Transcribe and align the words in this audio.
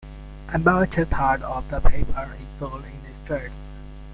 About 0.51 0.97
a 0.97 1.05
third 1.05 1.43
of 1.43 1.69
the 1.69 1.79
paper 1.79 2.35
is 2.41 2.57
sold 2.59 2.83
in 2.85 3.03
the 3.03 3.13
streets. 3.23 3.53